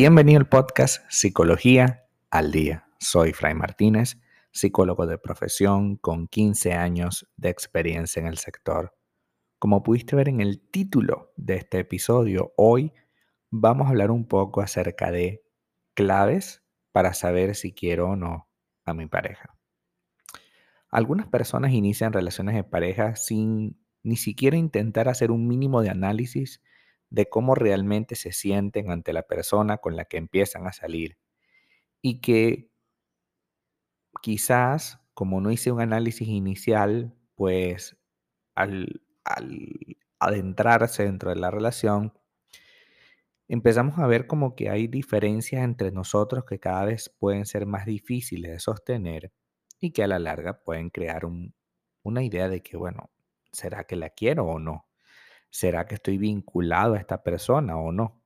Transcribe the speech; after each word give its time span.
Bienvenido 0.00 0.38
al 0.38 0.48
podcast 0.48 1.02
Psicología 1.08 2.04
al 2.30 2.52
Día. 2.52 2.86
Soy 3.00 3.32
Fray 3.32 3.54
Martínez, 3.54 4.20
psicólogo 4.52 5.08
de 5.08 5.18
profesión 5.18 5.96
con 5.96 6.28
15 6.28 6.72
años 6.74 7.28
de 7.36 7.48
experiencia 7.48 8.20
en 8.20 8.28
el 8.28 8.38
sector. 8.38 8.96
Como 9.58 9.82
pudiste 9.82 10.14
ver 10.14 10.28
en 10.28 10.40
el 10.40 10.60
título 10.60 11.32
de 11.36 11.56
este 11.56 11.80
episodio, 11.80 12.52
hoy 12.56 12.92
vamos 13.50 13.88
a 13.88 13.90
hablar 13.90 14.12
un 14.12 14.28
poco 14.28 14.60
acerca 14.60 15.10
de 15.10 15.42
claves 15.94 16.62
para 16.92 17.12
saber 17.12 17.56
si 17.56 17.72
quiero 17.72 18.10
o 18.10 18.14
no 18.14 18.48
a 18.84 18.94
mi 18.94 19.06
pareja. 19.06 19.58
Algunas 20.90 21.26
personas 21.26 21.72
inician 21.72 22.12
relaciones 22.12 22.54
de 22.54 22.62
pareja 22.62 23.16
sin 23.16 23.84
ni 24.04 24.14
siquiera 24.14 24.56
intentar 24.56 25.08
hacer 25.08 25.32
un 25.32 25.48
mínimo 25.48 25.82
de 25.82 25.90
análisis 25.90 26.62
de 27.10 27.28
cómo 27.28 27.54
realmente 27.54 28.14
se 28.16 28.32
sienten 28.32 28.90
ante 28.90 29.12
la 29.12 29.22
persona 29.22 29.78
con 29.78 29.96
la 29.96 30.04
que 30.06 30.18
empiezan 30.18 30.66
a 30.66 30.72
salir. 30.72 31.18
Y 32.02 32.20
que 32.20 32.70
quizás, 34.22 35.00
como 35.14 35.40
no 35.40 35.50
hice 35.50 35.72
un 35.72 35.80
análisis 35.80 36.28
inicial, 36.28 37.14
pues 37.34 37.96
al, 38.54 39.02
adentrarse 40.18 41.04
dentro 41.04 41.30
de 41.30 41.36
la 41.36 41.50
relación, 41.50 42.12
empezamos 43.48 43.98
a 43.98 44.06
ver 44.06 44.26
como 44.26 44.54
que 44.54 44.70
hay 44.70 44.88
diferencias 44.88 45.62
entre 45.64 45.90
nosotros 45.92 46.44
que 46.44 46.58
cada 46.60 46.84
vez 46.84 47.14
pueden 47.18 47.46
ser 47.46 47.66
más 47.66 47.86
difíciles 47.86 48.52
de 48.52 48.58
sostener 48.60 49.32
y 49.80 49.92
que 49.92 50.02
a 50.02 50.08
la 50.08 50.18
larga 50.18 50.62
pueden 50.62 50.90
crear 50.90 51.22
una 52.02 52.22
idea 52.24 52.48
de 52.48 52.62
que, 52.62 52.76
bueno, 52.76 53.10
¿será 53.52 53.84
que 53.84 53.96
la 53.96 54.10
quiero 54.10 54.46
o 54.46 54.58
no? 54.58 54.87
¿Será 55.50 55.86
que 55.86 55.96
estoy 55.96 56.18
vinculado 56.18 56.94
a 56.94 56.98
esta 56.98 57.22
persona 57.22 57.76
o 57.76 57.92
no? 57.92 58.22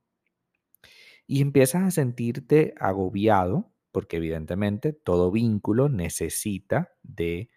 Y 1.27 1.41
empiezas 1.41 1.83
a 1.83 1.91
sentirte 1.91 2.73
agobiado, 2.79 3.73
porque 3.91 4.17
evidentemente 4.17 4.93
todo 4.93 5.31
vínculo 5.31 5.89
necesita 5.89 6.93
de 7.03 7.49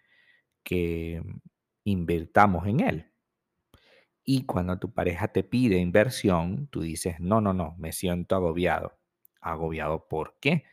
que 0.63 1.21
invirtamos 1.85 2.67
en 2.67 2.81
él. 2.81 3.11
Y 4.23 4.45
cuando 4.45 4.77
tu 4.77 4.93
pareja 4.93 5.29
te 5.29 5.43
pide 5.43 5.77
inversión, 5.77 6.67
tú 6.67 6.81
dices, 6.81 7.19
no, 7.19 7.39
no, 7.41 7.53
no, 7.53 7.75
me 7.77 7.93
siento 7.93 8.35
agobiado. 8.35 8.99
¿Agobiado 9.39 10.07
por 10.09 10.37
qué? 10.41 10.65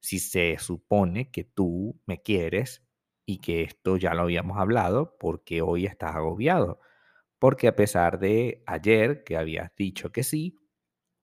Si 0.00 0.18
se 0.18 0.56
supone 0.58 1.30
que 1.30 1.44
tú 1.44 2.00
me 2.06 2.22
quieres 2.22 2.86
y 3.26 3.38
que 3.38 3.62
esto 3.62 3.98
ya 3.98 4.14
lo 4.14 4.22
habíamos 4.22 4.58
hablado, 4.58 5.16
porque 5.18 5.60
hoy 5.62 5.84
estás 5.86 6.16
agobiado? 6.16 6.80
Porque 7.42 7.66
a 7.66 7.74
pesar 7.74 8.20
de 8.20 8.62
ayer 8.68 9.24
que 9.24 9.36
habías 9.36 9.74
dicho 9.74 10.12
que 10.12 10.22
sí, 10.22 10.60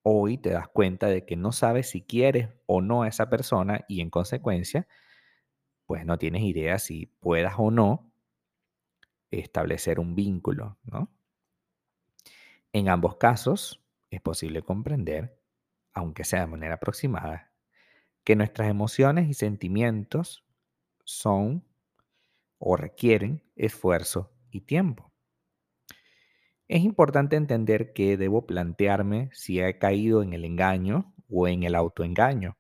hoy 0.03 0.38
te 0.38 0.50
das 0.50 0.67
cuenta 0.67 1.08
de 1.08 1.25
que 1.25 1.38
no 1.38 1.53
sabes 1.53 1.89
si 1.92 2.02
quieres 2.03 2.50
o 2.66 2.81
no 2.81 3.03
a 3.03 3.08
esa 3.08 3.30
persona 3.30 3.86
y 3.88 4.02
en 4.02 4.09
consecuencia, 4.09 4.86
pues 5.86 6.06
no 6.06 6.17
tienes 6.17 6.44
idea 6.44 6.80
si 6.80 7.08
puedas 7.08 7.56
o 7.58 7.70
no 7.72 8.14
establecer 9.31 10.00
un 10.00 10.14
vínculo, 10.14 10.78
¿no? 10.84 11.09
En 12.73 12.90
ambos 12.90 13.17
casos 13.17 13.81
es 14.09 14.22
posible 14.22 14.62
comprender, 14.64 15.40
aunque 15.94 16.23
sea 16.23 16.42
de 16.42 16.47
manera 16.47 16.75
aproximada, 16.75 17.52
que 18.23 18.36
nuestras 18.36 18.70
emociones 18.70 19.30
y 19.30 19.34
sentimientos 19.36 20.45
son 21.06 21.66
o 22.59 22.78
requieren 22.78 23.44
esfuerzo 23.56 24.34
y 24.52 24.62
tiempo. 24.62 25.12
Es 26.69 26.84
importante 26.84 27.35
entender 27.35 27.94
que 27.94 28.16
debo 28.16 28.46
plantearme 28.46 29.31
si 29.34 29.59
he 29.59 29.80
caído 29.80 30.22
en 30.22 30.34
el 30.34 30.46
engaño 30.46 31.16
o 31.28 31.47
en 31.47 31.63
el 31.63 31.74
autoengaño. 31.74 32.59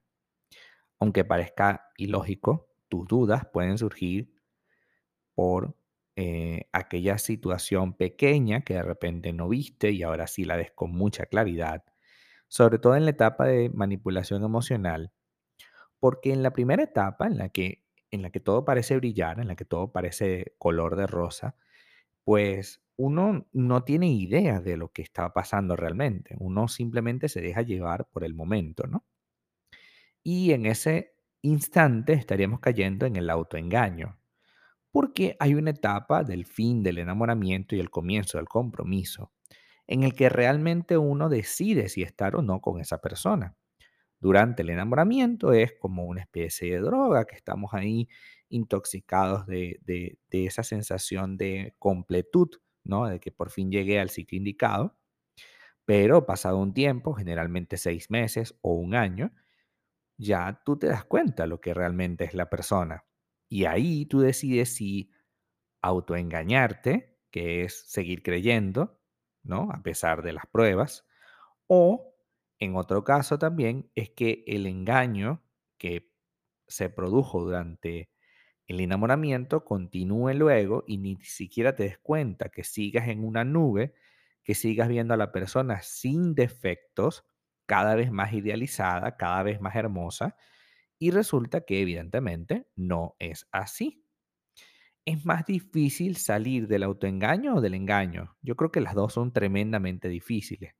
Aunque 0.97 1.23
parezca 1.23 1.91
ilógico, 1.95 2.71
tus 2.87 3.07
dudas 3.07 3.45
pueden 3.53 3.77
surgir 3.77 4.33
por 5.35 5.77
eh, 6.15 6.67
aquella 6.71 7.19
situación 7.19 7.93
pequeña 7.93 8.61
que 8.61 8.73
de 8.73 8.81
repente 8.81 9.31
no 9.31 9.47
viste 9.47 9.91
y 9.91 10.01
ahora 10.01 10.25
sí 10.25 10.43
la 10.43 10.55
ves 10.55 10.71
con 10.71 10.91
mucha 10.91 11.27
claridad, 11.27 11.83
sobre 12.47 12.79
todo 12.79 12.95
en 12.95 13.05
la 13.05 13.11
etapa 13.11 13.45
de 13.45 13.69
manipulación 13.69 14.43
emocional, 14.43 15.11
porque 15.99 16.33
en 16.33 16.41
la 16.41 16.51
primera 16.51 16.81
etapa 16.81 17.27
en 17.27 17.37
la 17.37 17.49
que, 17.49 17.85
en 18.09 18.23
la 18.23 18.31
que 18.31 18.39
todo 18.39 18.65
parece 18.65 18.97
brillar, 18.97 19.39
en 19.39 19.47
la 19.47 19.55
que 19.55 19.65
todo 19.65 19.91
parece 19.91 20.55
color 20.57 20.95
de 20.95 21.05
rosa, 21.05 21.55
pues 22.29 22.79
uno 22.95 23.47
no 23.53 23.83
tiene 23.83 24.07
idea 24.13 24.61
de 24.61 24.77
lo 24.77 24.91
que 24.91 25.01
está 25.01 25.33
pasando 25.33 25.75
realmente. 25.75 26.35
Uno 26.39 26.67
simplemente 26.67 27.27
se 27.27 27.41
deja 27.41 27.63
llevar 27.63 28.07
por 28.11 28.23
el 28.23 28.35
momento, 28.35 28.85
¿no? 28.85 29.03
Y 30.23 30.51
en 30.53 30.65
ese 30.65 31.15
instante 31.41 32.13
estaríamos 32.13 32.59
cayendo 32.59 33.05
en 33.05 33.15
el 33.15 33.29
autoengaño, 33.29 34.17
porque 34.91 35.37
hay 35.39 35.55
una 35.55 35.71
etapa 35.71 36.23
del 36.23 36.45
fin 36.45 36.83
del 36.83 36.99
enamoramiento 36.99 37.75
y 37.75 37.79
el 37.79 37.89
comienzo 37.91 38.37
del 38.37 38.47
compromiso, 38.49 39.33
en 39.87 40.03
el 40.03 40.15
que 40.15 40.29
realmente 40.29 40.97
uno 40.97 41.29
decide 41.29 41.89
si 41.89 42.03
estar 42.03 42.35
o 42.35 42.41
no 42.43 42.61
con 42.61 42.81
esa 42.81 42.99
persona. 42.99 43.55
Durante 44.19 44.63
el 44.63 44.69
enamoramiento 44.69 45.53
es 45.53 45.73
como 45.79 46.05
una 46.05 46.21
especie 46.21 46.73
de 46.73 46.79
droga 46.79 47.25
que 47.25 47.35
estamos 47.35 47.73
ahí 47.73 48.09
intoxicados 48.49 49.45
de, 49.47 49.79
esa 50.31 50.63
sensación 50.63 51.37
de 51.37 51.75
completud 51.79 52.49
de 53.09 53.19
que 53.19 53.31
por 53.31 53.51
fin 53.51 53.71
llegué 53.71 53.99
al 53.99 54.09
sitio 54.09 54.37
indicado, 54.37 54.97
pero 55.85 56.25
pasado 56.25 56.57
un 56.57 56.73
tiempo, 56.73 57.13
generalmente 57.13 57.77
seis 57.77 58.09
meses 58.09 58.57
o 58.61 58.73
un 58.73 58.95
año, 58.95 59.31
ya 60.17 60.61
tú 60.65 60.77
te 60.77 60.87
das 60.87 61.05
cuenta 61.05 61.47
lo 61.47 61.61
que 61.61 61.73
realmente 61.73 62.25
es 62.25 62.33
la 62.33 62.49
persona. 62.49 63.05
Y 63.47 63.65
ahí 63.65 64.05
tú 64.05 64.21
decides 64.21 64.75
si 64.75 65.11
autoengañarte, 65.81 67.19
que 67.31 67.63
es 67.63 67.89
seguir 67.89 68.23
creyendo, 68.23 68.99
¿no? 69.43 69.69
A 69.71 69.83
pesar 69.83 70.23
de 70.23 70.33
las 70.33 70.45
pruebas, 70.47 71.05
o 71.67 72.08
en 72.59 72.75
otro 72.75 73.03
caso 73.03 73.39
también 73.39 73.89
es 73.95 74.09
que 74.09 74.43
el 74.47 74.67
engaño 74.67 75.43
que 75.77 76.11
se 76.67 76.89
produjo 76.89 77.41
durante 77.43 78.09
el 78.67 78.79
enamoramiento 78.81 79.65
continúe 79.65 80.33
luego 80.33 80.83
y 80.87 80.97
ni 80.97 81.17
siquiera 81.23 81.75
te 81.75 81.83
des 81.83 81.97
cuenta 81.99 82.49
que 82.49 82.63
sigas 82.63 83.07
en 83.09 83.23
una 83.25 83.43
nube, 83.45 83.93
que 84.43 84.55
sigas 84.55 84.89
viendo 84.89 85.13
a 85.13 85.17
la 85.17 85.31
persona 85.31 85.81
sin 85.81 86.35
defectos, 86.35 87.25
cada 87.65 87.95
vez 87.95 88.11
más 88.11 88.33
idealizada, 88.33 89.17
cada 89.17 89.43
vez 89.43 89.61
más 89.61 89.75
hermosa, 89.75 90.35
y 90.99 91.11
resulta 91.11 91.61
que 91.61 91.81
evidentemente 91.81 92.67
no 92.75 93.15
es 93.19 93.47
así. 93.51 94.05
¿Es 95.05 95.25
más 95.25 95.45
difícil 95.45 96.15
salir 96.15 96.67
del 96.69 96.83
autoengaño 96.83 97.55
o 97.55 97.61
del 97.61 97.73
engaño? 97.73 98.37
Yo 98.41 98.55
creo 98.55 98.71
que 98.71 98.79
las 98.79 98.95
dos 98.95 99.11
son 99.13 99.33
tremendamente 99.33 100.07
difíciles. 100.07 100.73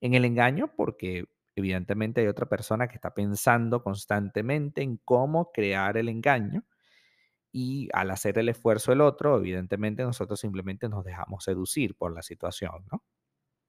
En 0.00 0.14
el 0.14 0.24
engaño 0.24 0.72
porque 0.76 1.26
evidentemente 1.56 2.20
hay 2.22 2.26
otra 2.28 2.46
persona 2.48 2.88
que 2.88 2.94
está 2.94 3.12
pensando 3.14 3.82
constantemente 3.82 4.82
en 4.82 4.96
cómo 4.98 5.52
crear 5.52 5.96
el 5.96 6.08
engaño 6.08 6.64
y 7.52 7.88
al 7.92 8.10
hacer 8.10 8.38
el 8.38 8.48
esfuerzo 8.48 8.92
el 8.92 9.00
otro, 9.00 9.38
evidentemente 9.38 10.02
nosotros 10.04 10.40
simplemente 10.40 10.88
nos 10.88 11.04
dejamos 11.04 11.44
seducir 11.44 11.96
por 11.96 12.14
la 12.14 12.22
situación, 12.22 12.86
¿no? 12.92 13.04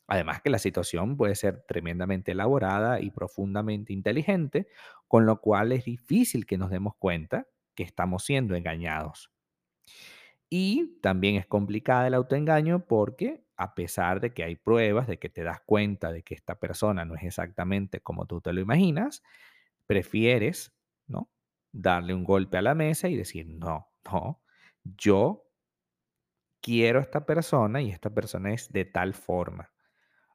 Además 0.07 0.41
que 0.41 0.49
la 0.51 0.59
situación 0.59 1.17
puede 1.17 1.35
ser 1.35 1.63
tremendamente 1.67 2.33
elaborada 2.33 2.99
y 3.01 3.11
profundamente 3.11 3.93
inteligente, 3.93 4.67
con 5.07 5.25
lo 5.25 5.41
cual 5.41 5.71
es 5.71 5.85
difícil 5.85 6.45
que 6.45 6.57
nos 6.57 6.69
demos 6.69 6.95
cuenta 6.97 7.47
que 7.75 7.84
estamos 7.84 8.23
siendo 8.25 8.55
engañados. 8.55 9.31
Y 10.49 10.99
también 11.01 11.35
es 11.35 11.47
complicada 11.47 12.07
el 12.07 12.13
autoengaño 12.13 12.85
porque 12.85 13.43
a 13.61 13.75
pesar 13.75 14.22
de 14.22 14.34
que 14.34 14.43
hay 14.43 14.55
pruebas 14.55 15.08
de 15.08 15.19
que 15.19 15.29
te 15.29 15.43
das 15.43 15.61
cuenta 15.61 16.11
de 16.11 16.23
que 16.23 16.34
esta 16.34 16.59
persona 16.59 17.05
no 17.05 17.13
es 17.16 17.23
exactamente 17.23 18.02
como 18.02 18.25
tú 18.25 18.41
te 18.41 18.53
lo 18.53 18.59
imaginas, 18.59 19.22
prefieres, 19.85 20.73
¿no? 21.05 21.29
darle 21.72 22.16
un 22.16 22.23
golpe 22.23 22.58
a 22.58 22.63
la 22.63 22.73
mesa 22.73 23.08
y 23.08 23.16
decir, 23.16 23.47
no, 23.47 23.93
no, 24.11 24.41
yo 24.84 25.47
quiero 26.59 26.97
a 26.97 27.03
esta 27.03 27.23
persona 27.23 27.81
y 27.81 27.91
esta 27.91 28.09
persona 28.09 28.52
es 28.52 28.72
de 28.72 28.85
tal 28.85 29.13
forma, 29.13 29.72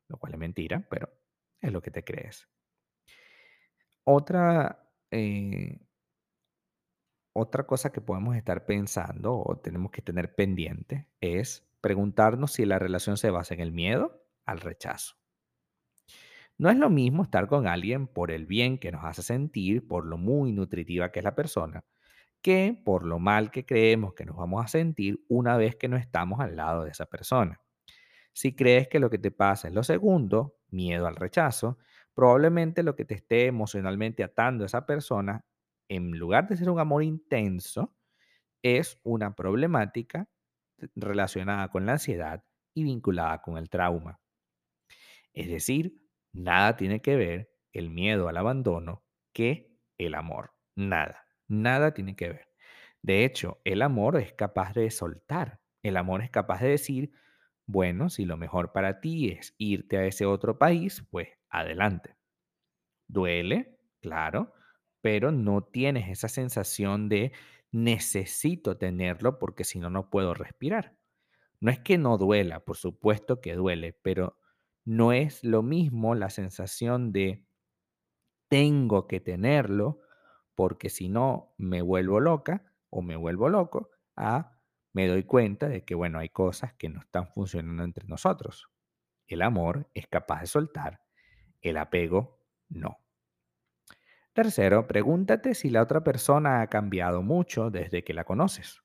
lo 0.06 0.18
cual 0.18 0.34
es 0.34 0.38
mentira, 0.38 0.86
pero 0.88 1.12
es 1.60 1.72
lo 1.72 1.82
que 1.82 1.90
te 1.90 2.04
crees. 2.04 2.48
Otra, 4.04 4.88
eh, 5.10 5.80
otra 7.32 7.66
cosa 7.66 7.90
que 7.90 8.00
podemos 8.00 8.36
estar 8.36 8.66
pensando 8.66 9.36
o 9.36 9.58
tenemos 9.58 9.90
que 9.90 10.00
tener 10.00 10.36
pendiente 10.36 11.08
es 11.20 11.65
preguntarnos 11.86 12.50
si 12.50 12.66
la 12.66 12.80
relación 12.80 13.16
se 13.16 13.30
basa 13.30 13.54
en 13.54 13.60
el 13.60 13.70
miedo 13.70 14.26
al 14.44 14.60
rechazo. 14.60 15.14
No 16.58 16.68
es 16.68 16.76
lo 16.76 16.90
mismo 16.90 17.22
estar 17.22 17.46
con 17.46 17.68
alguien 17.68 18.08
por 18.08 18.32
el 18.32 18.44
bien 18.44 18.78
que 18.78 18.90
nos 18.90 19.04
hace 19.04 19.22
sentir, 19.22 19.86
por 19.86 20.04
lo 20.04 20.18
muy 20.18 20.50
nutritiva 20.50 21.12
que 21.12 21.20
es 21.20 21.24
la 21.24 21.36
persona, 21.36 21.84
que 22.42 22.76
por 22.84 23.06
lo 23.06 23.20
mal 23.20 23.52
que 23.52 23.64
creemos 23.64 24.14
que 24.14 24.26
nos 24.26 24.36
vamos 24.36 24.64
a 24.64 24.66
sentir 24.66 25.24
una 25.28 25.56
vez 25.56 25.76
que 25.76 25.86
no 25.86 25.96
estamos 25.96 26.40
al 26.40 26.56
lado 26.56 26.82
de 26.82 26.90
esa 26.90 27.06
persona. 27.06 27.60
Si 28.32 28.56
crees 28.56 28.88
que 28.88 28.98
lo 28.98 29.10
que 29.10 29.18
te 29.18 29.30
pasa 29.30 29.68
es 29.68 29.74
lo 29.74 29.84
segundo, 29.84 30.56
miedo 30.70 31.06
al 31.06 31.14
rechazo, 31.14 31.78
probablemente 32.14 32.82
lo 32.82 32.96
que 32.96 33.04
te 33.04 33.14
esté 33.14 33.46
emocionalmente 33.46 34.24
atando 34.24 34.64
a 34.64 34.66
esa 34.66 34.86
persona, 34.86 35.44
en 35.88 36.18
lugar 36.18 36.48
de 36.48 36.56
ser 36.56 36.68
un 36.68 36.80
amor 36.80 37.04
intenso, 37.04 37.94
es 38.60 38.98
una 39.04 39.36
problemática 39.36 40.28
relacionada 40.94 41.68
con 41.68 41.86
la 41.86 41.92
ansiedad 41.92 42.44
y 42.74 42.84
vinculada 42.84 43.42
con 43.42 43.58
el 43.58 43.68
trauma. 43.70 44.20
Es 45.32 45.48
decir, 45.48 45.96
nada 46.32 46.76
tiene 46.76 47.00
que 47.00 47.16
ver 47.16 47.50
el 47.72 47.90
miedo 47.90 48.28
al 48.28 48.36
abandono 48.36 49.04
que 49.32 49.76
el 49.98 50.14
amor. 50.14 50.52
Nada, 50.74 51.26
nada 51.48 51.94
tiene 51.94 52.16
que 52.16 52.28
ver. 52.30 52.48
De 53.02 53.24
hecho, 53.24 53.60
el 53.64 53.82
amor 53.82 54.16
es 54.16 54.32
capaz 54.32 54.72
de 54.74 54.90
soltar. 54.90 55.60
El 55.82 55.96
amor 55.96 56.22
es 56.22 56.30
capaz 56.30 56.60
de 56.60 56.68
decir, 56.70 57.12
bueno, 57.66 58.10
si 58.10 58.24
lo 58.24 58.36
mejor 58.36 58.72
para 58.72 59.00
ti 59.00 59.28
es 59.30 59.54
irte 59.58 59.98
a 59.98 60.06
ese 60.06 60.26
otro 60.26 60.58
país, 60.58 61.06
pues 61.10 61.28
adelante. 61.48 62.16
Duele, 63.08 63.78
claro, 64.00 64.52
pero 65.00 65.30
no 65.32 65.62
tienes 65.62 66.08
esa 66.08 66.28
sensación 66.28 67.08
de 67.08 67.32
necesito 67.72 68.78
tenerlo 68.78 69.38
porque 69.38 69.64
si 69.64 69.78
no, 69.78 69.90
no 69.90 70.10
puedo 70.10 70.34
respirar. 70.34 70.96
No 71.60 71.70
es 71.70 71.78
que 71.80 71.98
no 71.98 72.18
duela, 72.18 72.64
por 72.64 72.76
supuesto 72.76 73.40
que 73.40 73.54
duele, 73.54 73.92
pero 74.02 74.38
no 74.84 75.12
es 75.12 75.42
lo 75.42 75.62
mismo 75.62 76.14
la 76.14 76.30
sensación 76.30 77.12
de 77.12 77.46
tengo 78.48 79.06
que 79.06 79.20
tenerlo 79.20 80.00
porque 80.54 80.88
si 80.90 81.08
no 81.08 81.54
me 81.58 81.82
vuelvo 81.82 82.20
loca 82.20 82.72
o 82.90 83.02
me 83.02 83.16
vuelvo 83.16 83.48
loco 83.48 83.90
a 84.16 84.52
me 84.92 85.08
doy 85.08 85.24
cuenta 85.24 85.68
de 85.68 85.84
que, 85.84 85.94
bueno, 85.94 86.18
hay 86.18 86.30
cosas 86.30 86.72
que 86.72 86.88
no 86.88 87.00
están 87.00 87.28
funcionando 87.28 87.84
entre 87.84 88.06
nosotros. 88.06 88.70
El 89.26 89.42
amor 89.42 89.90
es 89.92 90.06
capaz 90.06 90.40
de 90.40 90.46
soltar, 90.46 91.02
el 91.60 91.76
apego 91.76 92.40
no. 92.70 93.05
Tercero, 94.36 94.86
pregúntate 94.86 95.54
si 95.54 95.70
la 95.70 95.80
otra 95.80 96.04
persona 96.04 96.60
ha 96.60 96.66
cambiado 96.66 97.22
mucho 97.22 97.70
desde 97.70 98.04
que 98.04 98.12
la 98.12 98.24
conoces. 98.24 98.82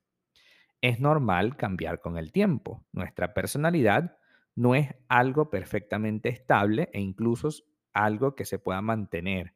Es 0.79 1.01
normal 1.01 1.57
cambiar 1.57 1.99
con 1.99 2.17
el 2.17 2.31
tiempo. 2.31 2.85
Nuestra 2.93 3.33
personalidad 3.33 4.17
no 4.55 4.75
es 4.75 4.95
algo 5.09 5.49
perfectamente 5.49 6.29
estable 6.29 6.89
e 6.93 7.01
incluso 7.01 7.49
algo 7.91 8.33
que 8.33 8.45
se 8.45 8.59
pueda 8.59 8.81
mantener. 8.81 9.55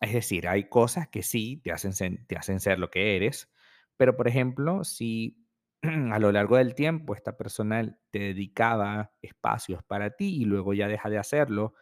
Es 0.00 0.12
decir, 0.12 0.48
hay 0.48 0.68
cosas 0.68 1.06
que 1.06 1.22
sí 1.22 1.60
te 1.62 1.70
hacen, 1.70 2.26
te 2.26 2.36
hacen 2.36 2.58
ser 2.58 2.80
lo 2.80 2.90
que 2.90 3.14
eres, 3.14 3.52
pero 3.96 4.16
por 4.16 4.26
ejemplo, 4.26 4.82
si 4.82 5.46
a 5.82 6.18
lo 6.18 6.32
largo 6.32 6.56
del 6.56 6.74
tiempo 6.74 7.14
esta 7.14 7.36
persona 7.36 7.96
te 8.10 8.18
dedicaba 8.18 9.12
espacios 9.22 9.84
para 9.84 10.16
ti 10.16 10.42
y 10.42 10.44
luego 10.44 10.74
ya 10.74 10.88
deja 10.88 11.08
de 11.08 11.18
hacerlo, 11.18 11.74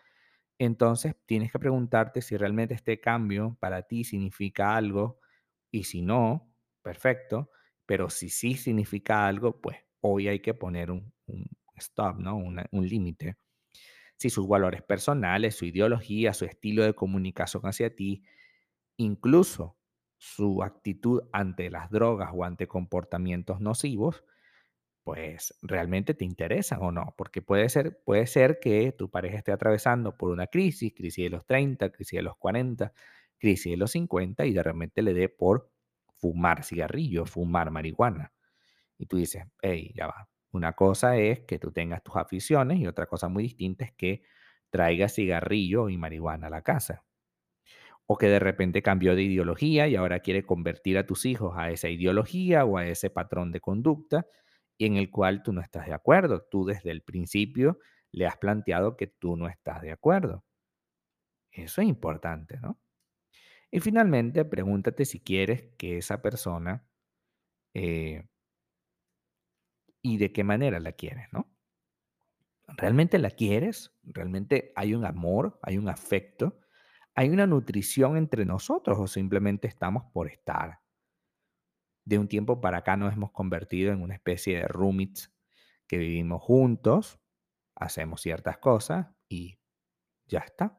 entonces 0.64 1.16
tienes 1.26 1.50
que 1.50 1.58
preguntarte 1.58 2.22
si 2.22 2.36
realmente 2.36 2.74
este 2.74 3.00
cambio 3.00 3.56
para 3.60 3.82
ti 3.82 4.04
significa 4.04 4.76
algo 4.76 5.18
y 5.70 5.84
si 5.84 6.02
no, 6.02 6.54
perfecto, 6.82 7.50
pero 7.86 8.10
si 8.10 8.28
sí 8.28 8.54
significa 8.54 9.26
algo, 9.26 9.60
pues 9.60 9.78
hoy 10.00 10.28
hay 10.28 10.40
que 10.40 10.54
poner 10.54 10.90
un, 10.90 11.12
stop, 11.76 12.18
¿no? 12.18 12.36
un 12.36 12.88
límite. 12.88 13.36
Si 14.16 14.30
sus 14.30 14.46
valores 14.46 14.82
personales, 14.82 15.56
su 15.56 15.64
ideología, 15.64 16.32
su 16.32 16.44
estilo 16.44 16.84
de 16.84 16.94
comunicación 16.94 17.64
hacia 17.64 17.96
ti, 17.96 18.22
incluso 18.96 19.76
su 20.16 20.62
actitud 20.62 21.22
ante 21.32 21.70
las 21.70 21.90
drogas 21.90 22.30
o 22.32 22.44
ante 22.44 22.68
comportamientos 22.68 23.60
nocivos, 23.60 24.22
pues 25.04 25.54
realmente 25.62 26.14
te 26.14 26.24
interesan 26.24 26.80
o 26.82 26.92
no, 26.92 27.14
porque 27.16 27.42
puede 27.42 27.68
ser, 27.68 28.00
puede 28.04 28.26
ser 28.26 28.60
que 28.60 28.92
tu 28.92 29.10
pareja 29.10 29.36
esté 29.38 29.52
atravesando 29.52 30.16
por 30.16 30.30
una 30.30 30.46
crisis, 30.46 30.92
crisis 30.94 31.24
de 31.24 31.30
los 31.30 31.46
30, 31.46 31.90
crisis 31.90 32.18
de 32.18 32.22
los 32.22 32.36
40, 32.36 32.92
crisis 33.38 33.72
de 33.72 33.76
los 33.76 33.92
50 33.92 34.46
y 34.46 34.52
de 34.52 34.62
repente 34.62 35.02
le 35.02 35.14
dé 35.14 35.28
por 35.28 35.70
fumar 36.16 36.64
cigarrillo, 36.64 37.26
fumar 37.26 37.70
marihuana. 37.70 38.32
Y 38.98 39.06
tú 39.06 39.16
dices, 39.18 39.44
hey, 39.62 39.92
ya 39.96 40.06
va. 40.06 40.28
Una 40.52 40.74
cosa 40.74 41.16
es 41.16 41.40
que 41.40 41.58
tú 41.58 41.72
tengas 41.72 42.02
tus 42.02 42.16
aficiones 42.16 42.78
y 42.78 42.86
otra 42.86 43.06
cosa 43.06 43.28
muy 43.28 43.44
distinta 43.44 43.84
es 43.84 43.92
que 43.92 44.22
traigas 44.70 45.14
cigarrillo 45.14 45.88
y 45.88 45.98
marihuana 45.98 46.48
a 46.48 46.50
la 46.50 46.62
casa. 46.62 47.04
O 48.06 48.18
que 48.18 48.26
de 48.28 48.38
repente 48.38 48.82
cambió 48.82 49.14
de 49.16 49.22
ideología 49.22 49.88
y 49.88 49.96
ahora 49.96 50.20
quiere 50.20 50.44
convertir 50.44 50.98
a 50.98 51.06
tus 51.06 51.24
hijos 51.24 51.54
a 51.56 51.70
esa 51.70 51.88
ideología 51.88 52.64
o 52.64 52.76
a 52.78 52.86
ese 52.86 53.10
patrón 53.10 53.52
de 53.52 53.60
conducta 53.60 54.26
en 54.86 54.96
el 54.96 55.10
cual 55.10 55.42
tú 55.42 55.52
no 55.52 55.60
estás 55.60 55.86
de 55.86 55.94
acuerdo. 55.94 56.42
Tú 56.50 56.64
desde 56.64 56.90
el 56.90 57.02
principio 57.02 57.78
le 58.12 58.26
has 58.26 58.36
planteado 58.36 58.96
que 58.96 59.06
tú 59.06 59.36
no 59.36 59.48
estás 59.48 59.82
de 59.82 59.92
acuerdo. 59.92 60.44
Eso 61.50 61.82
es 61.82 61.88
importante, 61.88 62.58
¿no? 62.60 62.80
Y 63.70 63.80
finalmente, 63.80 64.44
pregúntate 64.44 65.04
si 65.04 65.20
quieres 65.20 65.64
que 65.78 65.98
esa 65.98 66.20
persona 66.20 66.86
eh, 67.74 68.26
y 70.02 70.18
de 70.18 70.32
qué 70.32 70.44
manera 70.44 70.78
la 70.80 70.92
quieres, 70.92 71.32
¿no? 71.32 71.48
¿Realmente 72.68 73.18
la 73.18 73.30
quieres? 73.30 73.94
¿Realmente 74.02 74.72
hay 74.76 74.94
un 74.94 75.04
amor? 75.04 75.58
¿Hay 75.62 75.78
un 75.78 75.88
afecto? 75.88 76.60
¿Hay 77.14 77.30
una 77.30 77.46
nutrición 77.46 78.16
entre 78.16 78.44
nosotros 78.44 78.98
o 79.00 79.06
simplemente 79.06 79.68
estamos 79.68 80.04
por 80.12 80.28
estar? 80.28 80.81
De 82.04 82.18
un 82.18 82.28
tiempo 82.28 82.60
para 82.60 82.78
acá 82.78 82.96
nos 82.96 83.12
hemos 83.12 83.32
convertido 83.32 83.92
en 83.92 84.02
una 84.02 84.14
especie 84.14 84.58
de 84.58 84.68
roommates 84.68 85.32
que 85.86 85.98
vivimos 85.98 86.42
juntos, 86.42 87.20
hacemos 87.74 88.20
ciertas 88.20 88.58
cosas 88.58 89.08
y 89.28 89.58
ya 90.26 90.40
está. 90.40 90.78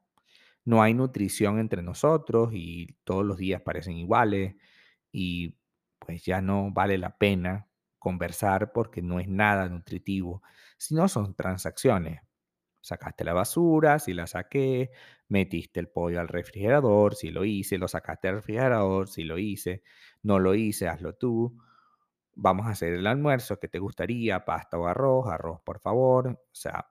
No 0.66 0.82
hay 0.82 0.94
nutrición 0.94 1.60
entre 1.60 1.84
nosotros 1.84 2.52
y 2.54 2.98
todos 3.04 3.26
los 3.26 3.38
días 3.38 3.62
parecen 3.62 3.98
iguales 3.98 4.56
y 5.12 5.58
pues 6.00 6.24
ya 6.26 6.42
no 6.42 6.72
vale 6.72 6.98
la 6.98 7.18
pena 7.18 7.70
conversar 8.00 8.74
porque 8.74 9.02
no 9.02 9.20
es 9.20 9.28
nada 9.28 9.70
nutritivo, 9.70 10.42
sino 10.78 11.08
son 11.08 11.36
transacciones. 11.36 12.22
Sacaste 12.82 13.24
la 13.24 13.34
basura, 13.34 14.00
si 14.00 14.14
la 14.14 14.28
saqué, 14.28 14.92
metiste 15.34 15.80
el 15.80 15.90
pollo 15.90 16.20
al 16.22 16.28
refrigerador, 16.28 17.16
si 17.16 17.32
lo 17.32 17.44
hice, 17.44 17.80
lo 17.80 17.88
sacaste 17.88 18.28
al 18.28 18.36
refrigerador, 18.36 19.10
si 19.10 19.24
lo 19.24 19.40
hice, 19.40 19.82
no 20.22 20.38
lo 20.38 20.54
hice, 20.54 20.88
hazlo 20.88 21.16
tú. 21.16 21.58
Vamos 22.36 22.68
a 22.68 22.70
hacer 22.70 22.94
el 22.94 23.08
almuerzo 23.08 23.60
que 23.60 23.68
te 23.68 23.80
gustaría, 23.80 24.46
pasta 24.46 24.78
o 24.78 24.86
arroz, 24.86 25.28
arroz 25.28 25.60
por 25.66 25.80
favor. 25.80 26.28
O 26.28 26.56
sea, 26.56 26.88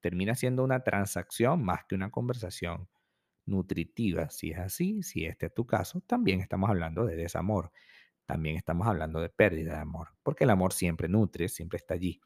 termina 0.00 0.36
siendo 0.36 0.62
una 0.62 0.84
transacción 0.84 1.64
más 1.64 1.84
que 1.84 1.96
una 1.96 2.10
conversación 2.10 2.88
nutritiva. 3.46 4.30
Si 4.30 4.52
es 4.52 4.58
así, 4.58 5.02
si 5.02 5.24
este 5.26 5.46
es 5.46 5.54
tu 5.54 5.66
caso, 5.66 6.00
también 6.02 6.40
estamos 6.40 6.70
hablando 6.70 7.04
de 7.04 7.16
desamor. 7.16 7.72
También 8.26 8.56
estamos 8.56 8.86
hablando 8.86 9.20
de 9.20 9.28
pérdida 9.28 9.74
de 9.74 9.80
amor, 9.80 10.10
porque 10.22 10.44
el 10.44 10.50
amor 10.50 10.72
siempre 10.72 11.08
nutre, 11.08 11.48
siempre 11.48 11.78
está 11.78 11.94
allí. 11.94 12.20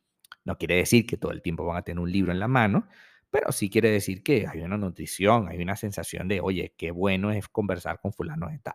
No 0.44 0.58
quiere 0.58 0.76
decir 0.76 1.06
que 1.06 1.16
todo 1.16 1.32
el 1.32 1.40
tiempo 1.40 1.64
van 1.64 1.78
a 1.78 1.82
tener 1.82 2.00
un 2.00 2.12
libro 2.12 2.30
en 2.30 2.40
la 2.40 2.48
mano, 2.48 2.86
pero 3.30 3.52
sí 3.52 3.70
quiere 3.70 3.90
decir 3.90 4.22
que 4.22 4.46
hay 4.46 4.62
una 4.62 4.78
nutrición, 4.78 5.48
hay 5.48 5.62
una 5.62 5.76
sensación 5.76 6.28
de, 6.28 6.40
oye, 6.40 6.74
qué 6.76 6.90
bueno 6.90 7.30
es 7.32 7.48
conversar 7.48 8.00
con 8.00 8.12
fulano 8.12 8.48
de 8.48 8.58
tal. 8.58 8.74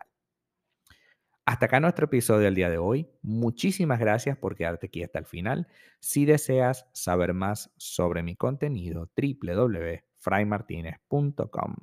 Hasta 1.44 1.66
acá 1.66 1.80
nuestro 1.80 2.04
episodio 2.04 2.44
del 2.44 2.54
día 2.54 2.70
de 2.70 2.78
hoy. 2.78 3.10
Muchísimas 3.20 3.98
gracias 3.98 4.38
por 4.38 4.54
quedarte 4.54 4.86
aquí 4.86 5.02
hasta 5.02 5.18
el 5.18 5.26
final. 5.26 5.66
Si 5.98 6.24
deseas 6.24 6.86
saber 6.92 7.34
más 7.34 7.72
sobre 7.76 8.22
mi 8.22 8.36
contenido, 8.36 9.10
www.fraymartinez.com. 9.16 11.74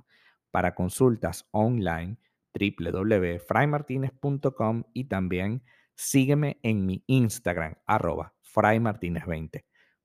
Para 0.52 0.76
consultas 0.76 1.46
online, 1.52 2.16
www.fraymartinez.com 2.54 4.84
y 4.94 5.04
también 5.06 5.64
sígueme 5.96 6.60
en 6.64 6.86
mi 6.86 7.04
Instagram, 7.08 7.76
arroba 7.86 8.34
fraymartinez20. 8.56 9.66